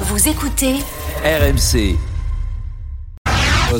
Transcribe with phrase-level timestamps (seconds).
[0.00, 0.74] Vous écoutez
[1.24, 1.96] RMC.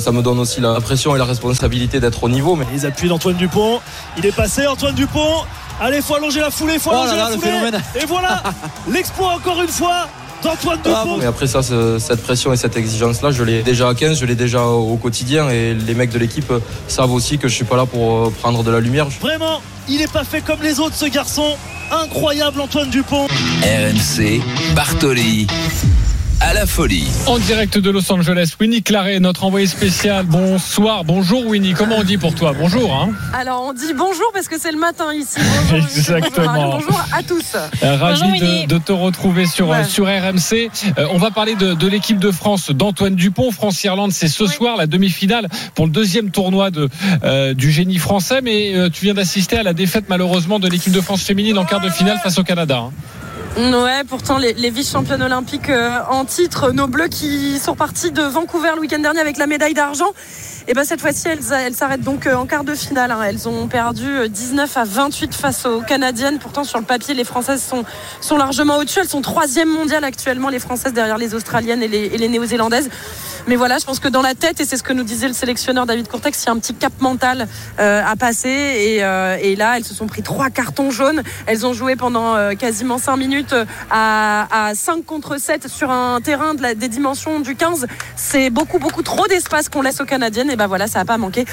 [0.01, 2.57] Ça me donne aussi la pression et la responsabilité d'être au niveau.
[2.57, 3.81] Mais Les appuis d'Antoine Dupont.
[4.19, 5.45] Il est passé, Antoine Dupont.
[5.81, 7.51] Allez, faut allonger la foulée, faut Oh allonger là là, la le foulée.
[7.53, 7.83] phénomène.
[8.01, 8.43] Et voilà,
[8.91, 10.09] l'exploit encore une fois
[10.43, 11.17] d'Antoine Dupont.
[11.19, 14.27] mais après ça, ce- cette pression et cette exigence-là, je l'ai déjà à 15, je
[14.27, 15.49] l'ai déjà au quotidien.
[15.51, 18.33] Et les mecs de l'équipe euh, savent aussi que je suis pas là pour euh,
[18.43, 19.07] prendre de la lumière.
[19.21, 21.57] Vraiment, il n'est pas fait comme les autres, ce garçon.
[21.91, 23.27] Incroyable, Antoine Dupont.
[23.63, 24.41] RMC.
[24.75, 25.47] Bartoli.
[26.49, 27.09] À la folie.
[27.27, 30.25] En direct de Los Angeles, Winnie Claret, notre envoyé spécial.
[30.27, 31.73] Bonsoir, bonjour Winnie.
[31.75, 32.53] Comment on dit pour toi?
[32.57, 32.95] Bonjour.
[32.95, 35.41] Hein Alors on dit bonjour parce que c'est le matin ici.
[35.71, 36.71] Bonjour, Exactement.
[36.79, 37.57] Bonjour, à tous.
[37.83, 39.83] Euh, Ravi de, de te retrouver sur, Ouais.
[39.83, 40.71] sur RMC.
[40.99, 43.51] Euh, on va parler de, de l'équipe de France d'Antoine Dupont.
[43.51, 44.49] France-Irlande, c'est ce Oui.
[44.51, 46.89] soir la demi-finale pour le deuxième tournoi de,
[47.25, 48.41] euh, du génie français.
[48.41, 51.65] Mais euh, tu viens d'assister à la défaite malheureusement de l'équipe de France féminine en
[51.65, 52.83] quart de finale face au Canada.
[52.87, 52.93] hein.
[53.57, 58.73] Ouais, pourtant les, vice-championnes olympiques euh, en titre, nos bleus qui sont partis de Vancouver
[58.75, 60.13] le week-end dernier avec la médaille d'argent.
[60.69, 63.11] Et ben cette fois-ci, elles, s'arrêtent donc euh, en quart de finale.
[63.13, 63.23] hein.
[63.23, 66.39] Elles ont perdu euh, 19 à 28 face aux Canadiennes.
[66.39, 68.99] Pourtant, sur le papier, les Françaises sont, largement au-dessus.
[69.01, 72.91] Elles sont troisième mondiale actuellement, les Françaises derrière les Australiennes et les Néo-Zélandaises.
[73.49, 75.33] Mais voilà, je pense que dans la tête, et c'est ce que nous disait le
[75.35, 77.47] sélectionneur David Courtex, il y a un petit cap mental
[77.79, 78.49] euh, à passer.
[78.49, 81.23] Et, euh, et là, elles se sont pris trois cartons jaunes.
[81.47, 83.55] Elles ont joué pendant euh, quasiment cinq minutes
[83.89, 87.87] à, à 5 contre 7 sur un terrain de la- des dimensions du 15.
[88.17, 90.51] C'est beaucoup, beaucoup trop d'espace qu'on laisse aux Canadiennes.
[90.51, 91.45] Et ben voilà, ça n'a pas manqué.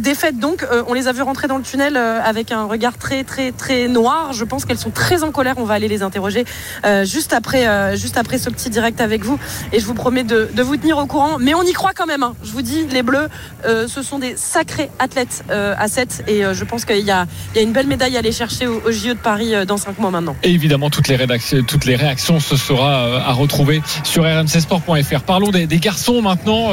[0.00, 2.96] Défaite donc, euh, on les a vues rentrer dans le tunnel euh, avec un regard
[2.96, 4.32] très, très, très noir.
[4.32, 5.56] Je pense qu'elles sont très en colère.
[5.58, 6.46] On va aller les interroger
[6.86, 9.38] euh, juste, après, juste après ce petit direct avec vous.
[9.74, 11.36] Et je vous promets de, de vous tenir au courant.
[11.42, 12.22] Mais on y croit quand même.
[12.22, 12.34] hein.
[12.44, 13.28] Je vous dis, les Bleus,
[13.66, 16.24] euh, ce sont des sacrés athlètes euh, à 7.
[16.28, 18.30] Et euh, je pense qu'il y a, il y a une belle médaille à aller
[18.32, 20.36] chercher au, au JO de Paris euh, dans 5 mois maintenant.
[20.44, 25.20] Et évidemment, toutes les, rédactions, toutes les réactions, ce sera à retrouver sur rmcsport.fr.
[25.22, 26.70] Parlons des, des garçons maintenant.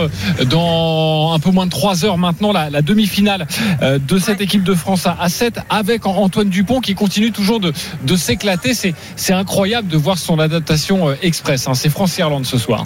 [0.50, 3.48] Dans un peu moins de 3 heures maintenant, la, la demi-finale
[3.81, 4.44] de cette Ouais.
[4.45, 7.73] équipe de France à, à 7 avec Antoine Dupont qui continue toujours de,
[8.04, 8.73] de s'éclater.
[8.73, 8.94] C'est,
[9.33, 11.67] incroyable de voir son adaptation express.
[11.67, 11.73] hein.
[11.73, 12.86] C'est France-Irlande ce soir.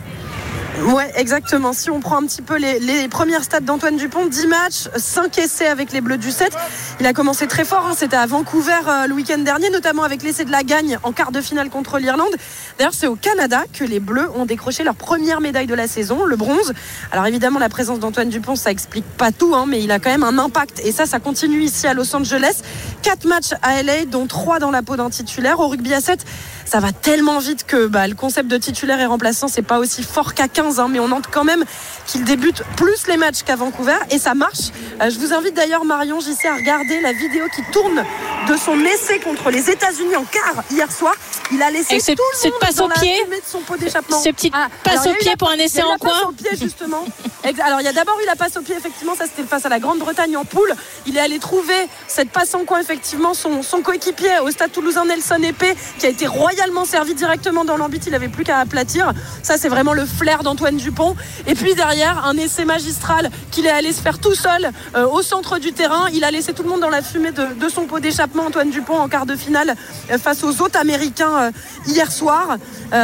[0.81, 1.71] Ouais, exactement.
[1.71, 5.37] Si on prend un petit peu les, les premières stats d'Antoine Dupont, 10 matchs, 5
[5.37, 6.51] essais avec les Bleus du 7.
[6.99, 7.93] Il a commencé très fort, hein.
[7.95, 11.31] c'était à Vancouver euh, le week-end dernier, notamment avec l'essai de la gagne en quart
[11.31, 12.33] de finale contre l'Irlande.
[12.77, 16.25] D'ailleurs, c'est au Canada que les Bleus ont décroché leur première médaille de la saison,
[16.25, 16.73] le bronze.
[17.11, 20.09] Alors évidemment, la présence d'Antoine Dupont, ça explique pas tout, hein, mais il a quand
[20.09, 20.81] même un impact.
[20.83, 22.61] Et ça, ça continue ici à Los Angeles.
[23.03, 25.59] 4 matchs à LA, dont 3 dans la peau d'un titulaire.
[25.59, 26.25] Au rugby à 7,
[26.65, 30.03] ça va tellement vite que bah, le concept de titulaire et remplaçant, c'est pas aussi
[30.03, 31.63] fort qu'à 15, hein, mais on note quand même
[32.05, 34.71] qu'il débute plus les matchs qu'à Vancouver et ça marche.
[35.01, 38.03] Euh, je vous invite d'ailleurs, Marion JC, à regarder la vidéo qui tourne
[38.47, 41.13] de son essai contre les États-Unis en quart hier soir.
[41.51, 43.77] Il a laissé Et tout le monde passe dans au la pied de son pot
[43.77, 44.21] d'échappement.
[44.21, 46.49] Ce petit Ah, passe au pied pour un essai en la passe coin au pied,
[46.59, 47.05] justement.
[47.43, 49.15] Alors, il y a d'abord eu la passe au pied, effectivement.
[49.15, 50.73] Ça, c'était face à la Grande-Bretagne en poule.
[51.05, 55.41] Il est allé trouver cette passe en coin, effectivement, son, coéquipier au stade toulousain Nelson
[55.43, 57.99] Épée, qui a été royalement servi directement dans l'ambit.
[58.07, 59.11] Il avait plus qu'à aplatir.
[59.41, 61.17] Ça, c'est vraiment le flair d'Antoine Dupont.
[61.45, 65.21] Et puis derrière, un essai magistral qu'il est allé se faire tout seul euh, au
[65.21, 66.07] centre du terrain.
[66.13, 68.97] Il a laissé tout le monde dans la fumée de, son pot d'échappement, Antoine Dupont,
[68.97, 69.75] en quart de finale
[70.11, 71.51] euh, face aux autres Américains euh,
[71.87, 72.57] hier soir.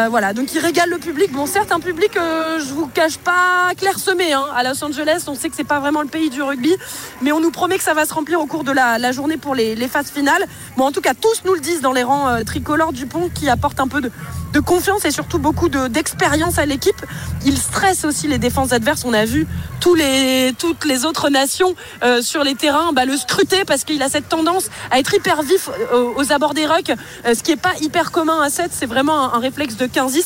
[0.10, 1.32] Voilà, donc il régale le public.
[1.32, 4.29] Bon, certes, un public, je vous cache pas, clairsemé.
[4.34, 4.46] Hein.
[4.56, 6.76] À Los Angeles, on sait que c'est pas vraiment le pays du rugby,
[7.22, 9.56] mais on nous promet que ça va se remplir au cours de la, journée pour
[9.56, 10.46] les, phases finales.
[10.78, 13.50] Bon, en tout cas, tous nous le disent dans les rangs euh, tricolores Dupont qui
[13.50, 14.12] apporte un peu de,
[14.60, 17.06] confiance et surtout beaucoup de- d'expérience à l'équipe.
[17.46, 19.06] Il stresse aussi les défenses adverses.
[19.06, 19.48] On a vu
[19.80, 24.30] toutes les autres nations euh, sur les terrains bah, le scruter parce qu'il a cette
[24.30, 26.92] tendance à être hyper vif euh, aux abords des rucks,
[27.26, 28.72] euh, ce qui n'est pas hyper commun à 7.
[28.74, 30.18] C'est vraiment un, un réflexe de 15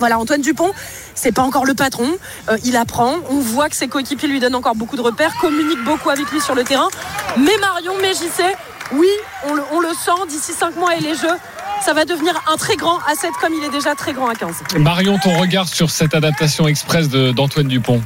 [0.00, 0.72] voilà, Antoine Dupont,
[1.14, 2.08] c'est pas encore le patron.
[2.48, 3.14] Euh, il apprend.
[3.30, 6.40] On voit que ses coéquipiers lui donnent encore beaucoup de repères, communiquent beaucoup avec lui
[6.40, 6.88] sur le terrain.
[7.38, 8.56] Mais Marion, mais j'y sais,
[8.92, 9.08] oui,
[9.46, 11.36] on le, on le sent d'ici 5 mois et les Jeux.
[11.84, 14.34] Ça va devenir un très grand à 7 comme il est déjà très grand à
[14.34, 14.54] 15.
[14.78, 18.02] Marion, ton regard sur cette adaptation express d'Antoine Dupont?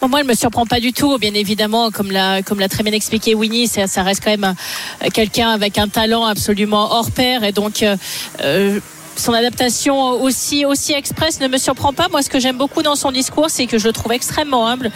[0.00, 1.18] Bon, moi, elle me surprend pas du tout.
[1.18, 4.54] Bien évidemment, comme l'a comme l'a très bien expliqué Winnie, ça, ça reste quand même
[5.02, 7.82] euh, quelqu'un avec un talent absolument hors pair et donc.
[7.82, 7.96] euh,
[8.42, 8.78] euh,
[9.16, 12.08] son adaptation aussi aussi express ne me surprend pas.
[12.08, 14.90] Moi, ce que j'aime beaucoup dans son discours, c'est que je le trouve extrêmement humble.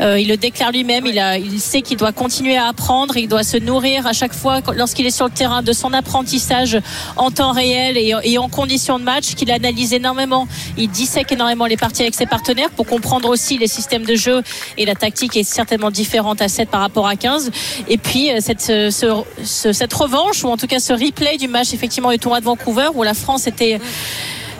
[0.00, 1.06] Euh, il le déclare lui-même.
[1.06, 3.16] Il a, il sait qu'il doit continuer à apprendre.
[3.16, 6.78] Il doit se nourrir à chaque fois lorsqu'il est sur le terrain de son apprentissage
[7.16, 9.34] en temps réel et, en conditions de match.
[9.34, 10.46] Qu'il analyse énormément.
[10.76, 14.42] Il dissèque énormément les parties avec ses partenaires pour comprendre aussi les systèmes de jeu
[14.76, 17.50] et la tactique est certainement différente à 7 par rapport à 15.
[17.88, 21.36] Et puis euh, cette ce- ce- ce- cette revanche ou en tout cas ce replay
[21.38, 23.61] du match effectivement du tournoi de Vancouver où la France était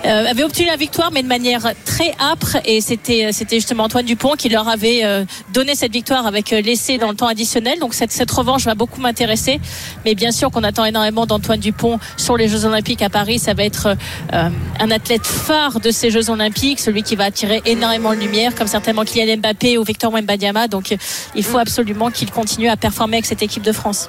[0.05, 2.57] euh, avaient obtenu la victoire, mais de manière très âpre.
[2.65, 6.61] Et c'était c'était justement Antoine Dupont qui leur avait euh, donné cette victoire avec euh,
[6.61, 7.79] l'essai dans le temps additionnel.
[7.79, 9.61] Donc cette, cette revanche va beaucoup m'intéresser.
[10.05, 13.39] Mais bien sûr qu'on attend énormément d'Antoine Dupont sur les Jeux Olympiques à Paris.
[13.39, 13.97] Ça va être
[14.33, 18.67] un athlète phare de ces Jeux Olympiques, celui qui va attirer énormément de lumière, comme
[18.67, 20.69] certainement Kylian Mbappé ou Victor Wembanyama.
[20.69, 20.95] Donc
[21.35, 24.09] il faut absolument qu'il continue à performer avec cette équipe de France.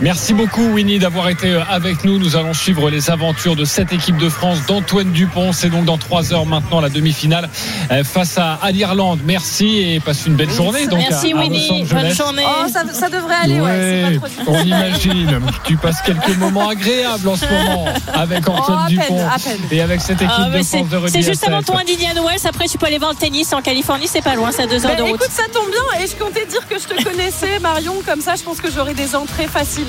[0.00, 2.20] Merci beaucoup Winnie d'avoir été euh, avec nous.
[2.20, 5.52] Nous allons suivre les aventures de cette équipe de France d'Antoine Dupont.
[5.52, 7.48] C'est donc dans trois heures maintenant la demi-finale
[7.90, 9.18] euh, face à, à l'Irlande.
[9.24, 10.86] Merci et passe une belle journée.
[10.86, 12.44] Donc Merci à- à Winnie, bonne journée.
[12.46, 13.66] Oh, ça, ça devrait aller, ouais.
[13.66, 15.40] Ouais, c'est pas trop on imagine.
[15.64, 19.38] Tu passes quelques moments agréables en ce moment avec Oh, Antoine à peine, Dupont à
[19.40, 19.58] peine.
[19.72, 21.10] et avec cette équipe Ah, de France de rugby.
[21.22, 21.66] c'est juste avant sept.
[21.66, 22.38] ton Indian Wells.
[22.48, 24.06] Après, tu peux aller voir le tennis en Californie.
[24.06, 25.16] C'est pas loin, c'est à deux heures Ben, de route.
[25.20, 28.36] écoute, ça tombe bien et je comptais dire que je te connaissais, Marion, comme ça
[28.36, 29.86] je pense que j'aurai des entrées faciles.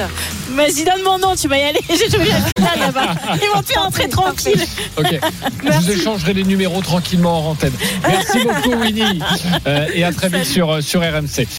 [0.52, 1.80] Vas-y, donne mon nom, tu vas y aller.
[1.90, 3.16] J'ai joué la finale là-bas.
[3.36, 4.66] Ils vont te faire entrer tranquille.
[4.98, 5.20] Ok.
[5.64, 7.74] Je vous échangerai les numéros tranquillement en antenne.
[8.08, 9.20] Merci beaucoup Winnie
[9.68, 11.48] Euh, et à très vite sur, sur RMC.